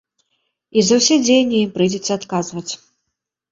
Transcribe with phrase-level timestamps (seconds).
[0.81, 2.69] І за ўсе дзеянні ім прыйдзецца адказваць.